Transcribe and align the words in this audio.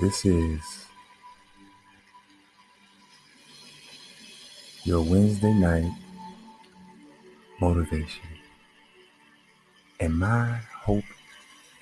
This 0.00 0.24
is 0.24 0.60
your 4.84 5.02
Wednesday 5.02 5.52
night 5.52 5.90
motivation. 7.60 8.28
And 9.98 10.16
my 10.16 10.60
hope 10.82 11.02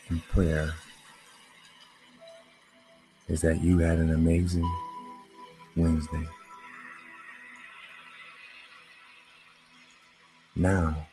and 0.09 0.27
prayer 0.29 0.73
is 3.29 3.43
that 3.43 3.61
you 3.61 3.81
had 3.81 3.99
an 3.99 4.11
amazing 4.11 4.67
Wednesday. 5.77 6.27
Now, 10.55 11.07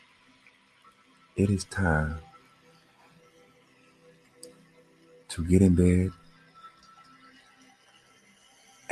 it 1.35 1.49
is 1.49 1.65
time 1.65 2.19
to 5.27 5.43
get 5.43 5.61
in 5.61 5.75
bed 5.75 6.13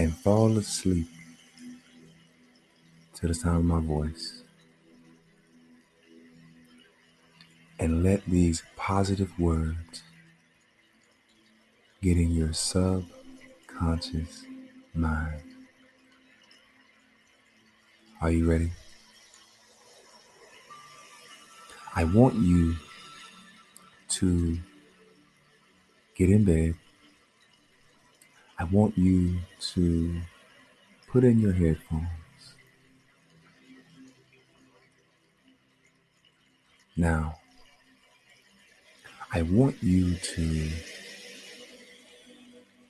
and 0.01 0.17
fall 0.17 0.57
asleep 0.57 1.07
to 3.13 3.27
the 3.27 3.35
sound 3.35 3.57
of 3.57 3.65
my 3.65 3.79
voice. 3.79 4.41
And 7.77 8.01
let 8.01 8.25
these 8.25 8.63
positive 8.75 9.31
words 9.37 10.01
get 12.01 12.17
in 12.17 12.31
your 12.31 12.51
subconscious 12.51 14.43
mind. 14.95 15.43
Are 18.21 18.31
you 18.31 18.49
ready? 18.49 18.71
I 21.95 22.05
want 22.05 22.37
you 22.37 22.75
to 24.09 24.57
get 26.15 26.31
in 26.31 26.43
bed. 26.43 26.73
I 28.61 28.65
want 28.65 28.95
you 28.95 29.39
to 29.73 30.21
put 31.07 31.23
in 31.23 31.39
your 31.39 31.51
headphones. 31.51 32.05
Now, 36.95 37.39
I 39.33 39.41
want 39.41 39.81
you 39.81 40.13
to 40.13 40.69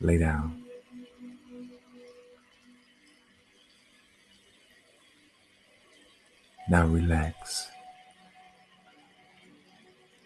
lay 0.01 0.17
down. 0.17 0.61
Now 6.69 6.85
relax. 6.85 7.69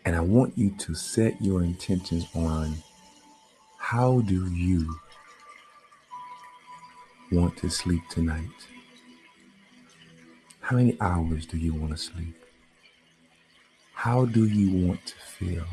And 0.06 0.16
I 0.16 0.22
want 0.22 0.58
you 0.58 0.72
to 0.72 0.96
set 0.96 1.40
your 1.40 1.62
intentions 1.62 2.26
on 2.34 2.78
how 3.78 4.22
do 4.22 4.52
you 4.52 5.00
want 7.36 7.58
to 7.58 7.70
sleep 7.70 8.02
tonight? 8.10 8.48
How 10.62 10.78
many 10.78 10.96
hours 11.02 11.46
do 11.46 11.58
you 11.58 11.74
want 11.74 11.92
to 11.92 11.98
sleep? 11.98 12.38
How 13.94 14.24
do 14.24 14.46
you 14.46 14.88
want 14.88 15.06
to 15.06 15.16
feel 15.16 15.66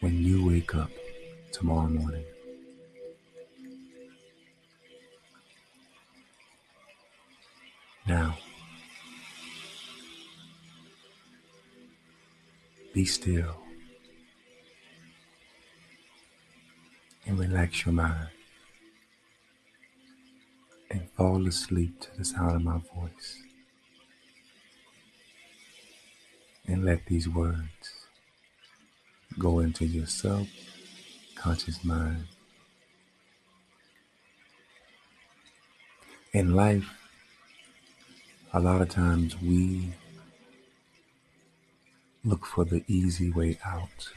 when 0.00 0.18
you 0.18 0.44
wake 0.44 0.74
up 0.74 0.90
tomorrow 1.52 1.88
morning? 1.88 2.24
Now, 8.04 8.36
be 12.92 13.04
still 13.04 13.56
and 17.26 17.38
relax 17.38 17.86
your 17.86 17.92
mind 17.92 18.28
fall 21.16 21.46
asleep 21.46 22.00
to 22.00 22.08
the 22.16 22.24
sound 22.24 22.56
of 22.56 22.62
my 22.62 22.78
voice. 22.94 23.42
And 26.66 26.84
let 26.84 27.06
these 27.06 27.28
words 27.28 28.06
go 29.38 29.58
into 29.58 29.84
your 29.84 30.06
subconscious 30.06 31.84
mind. 31.84 32.24
In 36.32 36.54
life, 36.54 36.88
a 38.52 38.60
lot 38.60 38.80
of 38.80 38.88
times 38.88 39.40
we 39.40 39.92
look 42.24 42.46
for 42.46 42.64
the 42.64 42.84
easy 42.86 43.30
way 43.30 43.58
out. 43.64 44.12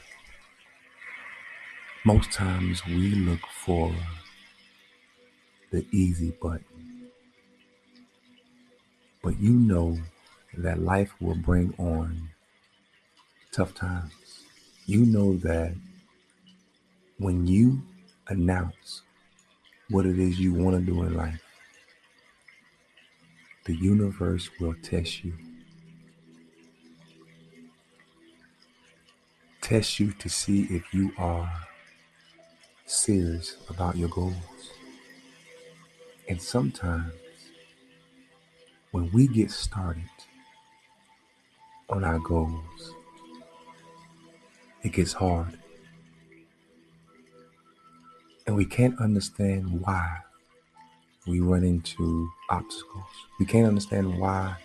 Most 2.04 2.30
times 2.30 2.86
we 2.86 3.14
look 3.14 3.40
for 3.64 3.92
the 5.72 5.84
easy 5.90 6.30
button. 6.30 6.75
But 9.26 9.40
you 9.40 9.54
know 9.54 9.98
that 10.56 10.78
life 10.78 11.12
will 11.20 11.34
bring 11.34 11.74
on 11.78 12.28
tough 13.50 13.74
times. 13.74 14.12
You 14.84 15.04
know 15.04 15.36
that 15.38 15.74
when 17.18 17.44
you 17.44 17.82
announce 18.28 19.02
what 19.90 20.06
it 20.06 20.20
is 20.20 20.38
you 20.38 20.54
want 20.54 20.76
to 20.76 20.92
do 20.92 21.02
in 21.02 21.16
life, 21.16 21.42
the 23.64 23.74
universe 23.74 24.48
will 24.60 24.76
test 24.80 25.24
you. 25.24 25.32
Test 29.60 29.98
you 29.98 30.12
to 30.12 30.28
see 30.28 30.68
if 30.70 30.94
you 30.94 31.10
are 31.18 31.50
serious 32.84 33.56
about 33.68 33.96
your 33.96 34.08
goals. 34.08 34.36
And 36.28 36.40
sometimes 36.40 37.12
when 38.96 39.12
we 39.12 39.26
get 39.26 39.50
started 39.50 40.08
on 41.90 42.02
our 42.02 42.18
goals, 42.18 42.94
it 44.82 44.94
gets 44.94 45.12
hard. 45.12 45.58
And 48.46 48.56
we 48.56 48.64
can't 48.64 48.98
understand 48.98 49.82
why 49.82 50.20
we 51.26 51.40
run 51.40 51.62
into 51.62 52.30
obstacles. 52.48 53.04
We 53.38 53.44
can't 53.44 53.66
understand 53.66 54.18
why 54.18 54.56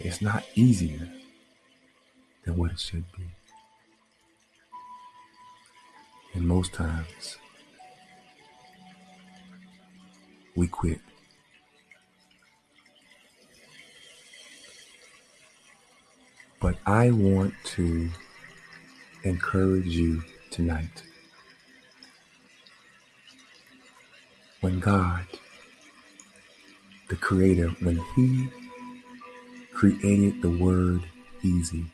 it's 0.00 0.20
not 0.20 0.42
easier 0.56 1.08
than 2.44 2.56
what 2.56 2.72
it 2.72 2.80
should 2.80 3.04
be. 3.16 3.28
And 6.32 6.48
most 6.48 6.72
times, 6.72 7.36
we 10.56 10.66
quit. 10.66 10.98
But 16.64 16.78
I 16.86 17.10
want 17.10 17.52
to 17.76 18.08
encourage 19.22 19.88
you 19.88 20.24
tonight. 20.50 21.02
When 24.62 24.80
God, 24.80 25.26
the 27.10 27.16
Creator, 27.16 27.68
when 27.82 28.00
He 28.16 28.48
created 29.74 30.40
the 30.40 30.48
word 30.48 31.02
easy, 31.42 31.84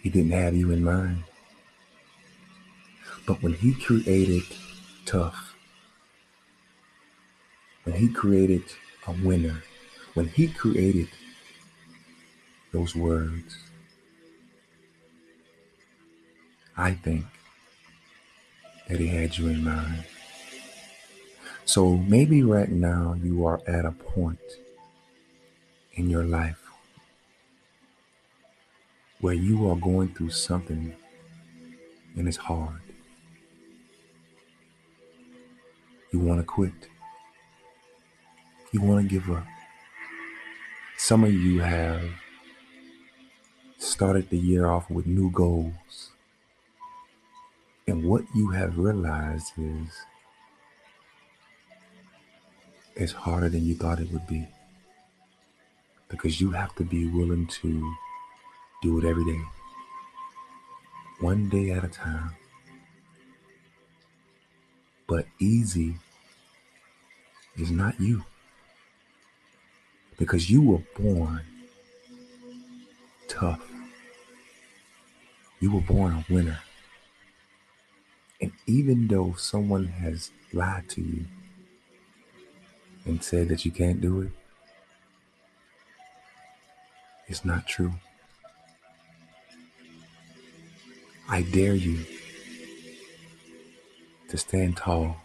He 0.00 0.10
didn't 0.10 0.30
have 0.30 0.54
you 0.54 0.70
in 0.70 0.84
mind. 0.84 1.24
But 3.26 3.42
when 3.42 3.54
He 3.54 3.74
created 3.74 4.44
tough, 5.06 5.56
when 7.82 7.96
He 7.96 8.08
created 8.08 8.62
a 9.08 9.12
winner, 9.24 9.64
when 10.14 10.28
He 10.28 10.46
created 10.46 11.08
those 12.72 12.94
words, 12.94 13.56
I 16.76 16.92
think 16.92 17.24
that 18.88 19.00
He 19.00 19.08
had 19.08 19.36
you 19.36 19.48
in 19.48 19.64
mind. 19.64 20.04
So 21.64 21.96
maybe 21.96 22.42
right 22.42 22.70
now 22.70 23.14
you 23.22 23.44
are 23.46 23.60
at 23.66 23.84
a 23.84 23.92
point 23.92 24.38
in 25.92 26.08
your 26.08 26.24
life 26.24 26.62
where 29.20 29.34
you 29.34 29.68
are 29.68 29.76
going 29.76 30.14
through 30.14 30.30
something 30.30 30.94
and 32.16 32.28
it's 32.28 32.36
hard. 32.36 32.80
You 36.12 36.20
want 36.20 36.40
to 36.40 36.44
quit. 36.44 36.72
You 38.72 38.80
want 38.80 39.02
to 39.02 39.08
give 39.08 39.30
up. 39.30 39.44
Some 40.96 41.24
of 41.24 41.32
you 41.32 41.60
have 41.60 42.02
started 43.98 44.30
the 44.30 44.38
year 44.38 44.66
off 44.66 44.88
with 44.88 45.06
new 45.06 45.28
goals. 45.32 46.12
And 47.88 48.04
what 48.04 48.22
you 48.32 48.50
have 48.50 48.78
realized 48.78 49.50
is 49.56 49.88
it's 52.94 53.10
harder 53.10 53.48
than 53.48 53.66
you 53.66 53.74
thought 53.74 53.98
it 53.98 54.12
would 54.12 54.28
be. 54.28 54.46
Because 56.08 56.40
you 56.40 56.52
have 56.52 56.72
to 56.76 56.84
be 56.84 57.08
willing 57.08 57.48
to 57.48 57.92
do 58.80 59.00
it 59.00 59.04
every 59.04 59.24
day. 59.24 59.42
one 61.18 61.48
day 61.48 61.70
at 61.70 61.82
a 61.84 61.88
time. 61.88 62.30
But 65.08 65.26
easy 65.40 65.96
is 67.56 67.72
not 67.72 68.00
you 68.00 68.22
because 70.18 70.48
you 70.48 70.62
were 70.62 70.82
born 70.96 71.42
tough. 73.26 73.67
You 75.60 75.72
were 75.72 75.80
born 75.80 76.12
a 76.12 76.32
winner. 76.32 76.60
And 78.40 78.52
even 78.66 79.08
though 79.08 79.34
someone 79.36 79.86
has 79.86 80.30
lied 80.52 80.88
to 80.90 81.00
you 81.00 81.24
and 83.04 83.22
said 83.22 83.48
that 83.48 83.64
you 83.64 83.72
can't 83.72 84.00
do 84.00 84.20
it, 84.20 84.30
it's 87.26 87.44
not 87.44 87.66
true. 87.66 87.92
I 91.28 91.42
dare 91.42 91.74
you 91.74 91.98
to 94.28 94.38
stand 94.38 94.76
tall. 94.76 95.16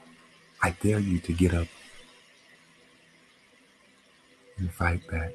I 0.61 0.71
dare 0.81 0.99
you 0.99 1.19
to 1.19 1.33
get 1.33 1.53
up 1.53 1.67
and 4.57 4.71
fight 4.71 5.07
back. 5.07 5.31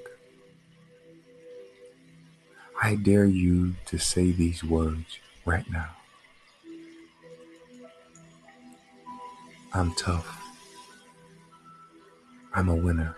I 2.81 2.95
dare 2.95 3.25
you 3.27 3.75
to 3.87 3.99
say 3.99 4.31
these 4.31 4.63
words 4.63 5.19
right 5.45 5.69
now. 5.71 5.91
I'm 9.75 9.93
tough. 9.95 10.41
I'm 12.55 12.69
a 12.69 12.75
winner. 12.75 13.17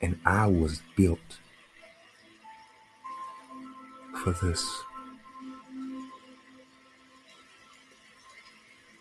And 0.00 0.18
I 0.24 0.46
was 0.46 0.80
built 0.96 1.38
for 4.22 4.32
this. 4.32 4.64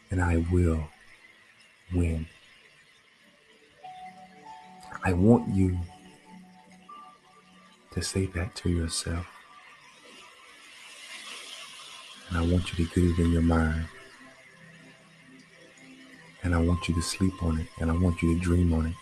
And 0.10 0.22
I 0.22 0.46
will 0.52 0.84
win. 1.94 2.26
I 5.04 5.14
want 5.14 5.54
you 5.54 5.78
to 7.98 8.04
say 8.04 8.28
that 8.28 8.54
to 8.54 8.70
yourself. 8.70 9.26
And 12.30 12.38
I 12.38 12.42
want 12.42 12.78
you 12.78 12.86
to 12.86 12.94
get 12.94 13.04
it 13.04 13.20
in 13.20 13.32
your 13.32 13.42
mind. 13.42 13.86
And 16.44 16.54
I 16.54 16.62
want 16.62 16.88
you 16.88 16.94
to 16.94 17.02
sleep 17.02 17.42
on 17.42 17.60
it. 17.60 17.66
And 17.80 17.90
I 17.90 17.96
want 17.98 18.22
you 18.22 18.36
to 18.36 18.40
dream 18.40 18.72
on 18.72 18.86
it. 18.86 18.94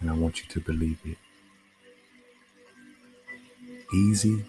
And 0.00 0.10
I 0.10 0.12
want 0.12 0.40
you 0.40 0.48
to 0.50 0.60
believe 0.60 0.98
it. 1.06 1.16
Easy 3.94 4.44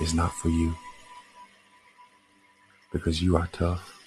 is 0.00 0.14
not 0.14 0.32
for 0.32 0.48
you 0.48 0.74
because 2.90 3.22
you 3.22 3.36
are 3.36 3.48
tough. 3.52 4.00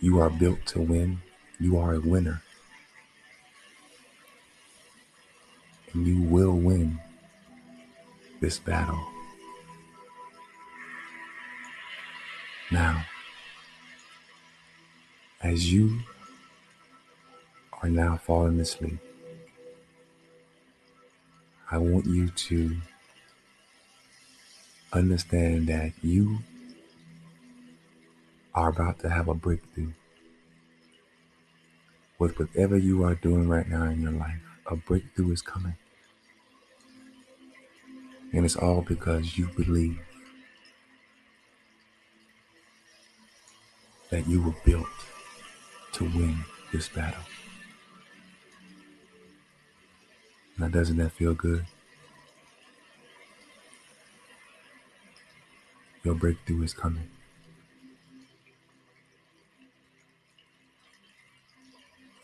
You 0.00 0.18
are 0.20 0.30
built 0.30 0.64
to 0.68 0.80
win. 0.80 1.20
You 1.64 1.78
are 1.78 1.94
a 1.94 2.00
winner. 2.00 2.42
And 5.94 6.06
you 6.06 6.20
will 6.20 6.52
win 6.52 7.00
this 8.42 8.58
battle. 8.58 9.02
Now, 12.70 13.06
as 15.42 15.72
you 15.72 16.00
are 17.82 17.88
now 17.88 18.18
falling 18.18 18.60
asleep, 18.60 18.98
I 21.70 21.78
want 21.78 22.04
you 22.04 22.28
to 22.28 22.76
understand 24.92 25.68
that 25.68 25.92
you 26.02 26.40
are 28.54 28.68
about 28.68 28.98
to 28.98 29.08
have 29.08 29.28
a 29.28 29.34
breakthrough 29.34 29.92
with 32.18 32.38
whatever 32.38 32.76
you 32.76 33.04
are 33.04 33.14
doing 33.14 33.48
right 33.48 33.68
now 33.68 33.84
in 33.84 34.02
your 34.02 34.12
life. 34.12 34.40
A 34.66 34.76
breakthrough 34.76 35.32
is 35.32 35.42
coming. 35.42 35.76
And 38.32 38.44
it's 38.44 38.56
all 38.56 38.82
because 38.82 39.36
you 39.38 39.48
believe 39.56 39.98
that 44.10 44.26
you 44.26 44.42
were 44.42 44.54
built 44.64 44.86
to 45.92 46.04
win 46.04 46.44
this 46.72 46.88
battle. 46.88 47.22
Now, 50.58 50.68
doesn't 50.68 50.96
that 50.98 51.12
feel 51.12 51.34
good? 51.34 51.64
Your 56.04 56.14
breakthrough 56.14 56.62
is 56.62 56.72
coming. 56.72 57.08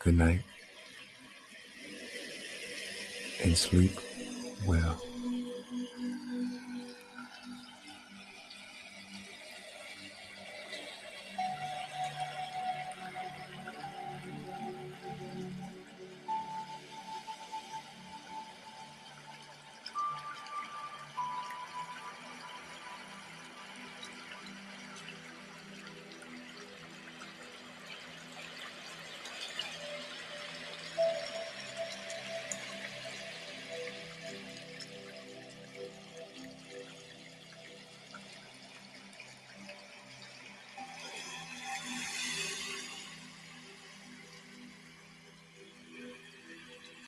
Good 0.03 0.17
night 0.17 0.41
and 3.43 3.55
sleep 3.55 3.91
well. 4.65 5.10